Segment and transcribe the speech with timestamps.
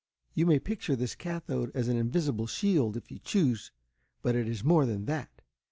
[0.33, 3.71] You may picture this cathode as an invisible shield, if you choose,
[4.23, 5.43] but it is more than that.